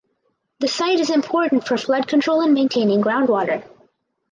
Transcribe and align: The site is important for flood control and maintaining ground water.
The 0.61 0.67
site 0.67 0.99
is 0.99 1.11
important 1.11 1.67
for 1.67 1.77
flood 1.77 2.07
control 2.07 2.41
and 2.41 2.55
maintaining 2.55 3.01
ground 3.01 3.29
water. 3.29 3.63